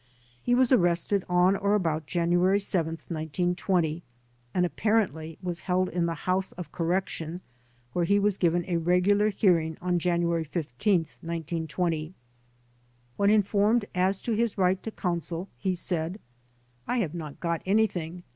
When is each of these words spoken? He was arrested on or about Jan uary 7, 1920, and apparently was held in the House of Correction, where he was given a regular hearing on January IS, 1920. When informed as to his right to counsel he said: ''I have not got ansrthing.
He 0.41 0.55
was 0.55 0.71
arrested 0.71 1.23
on 1.29 1.55
or 1.55 1.75
about 1.75 2.07
Jan 2.07 2.31
uary 2.31 2.59
7, 2.59 2.93
1920, 3.09 4.01
and 4.51 4.65
apparently 4.65 5.37
was 5.43 5.59
held 5.59 5.89
in 5.89 6.07
the 6.07 6.15
House 6.25 6.53
of 6.53 6.71
Correction, 6.71 7.39
where 7.93 8.05
he 8.05 8.17
was 8.17 8.39
given 8.39 8.65
a 8.65 8.77
regular 8.77 9.29
hearing 9.29 9.77
on 9.79 9.99
January 9.99 10.41
IS, 10.51 10.55
1920. 10.55 12.15
When 13.15 13.29
informed 13.29 13.85
as 13.93 14.21
to 14.21 14.31
his 14.33 14.57
right 14.57 14.81
to 14.81 14.89
counsel 14.89 15.49
he 15.59 15.75
said: 15.75 16.19
''I 16.87 16.97
have 17.01 17.13
not 17.13 17.39
got 17.39 17.63
ansrthing. 17.65 18.23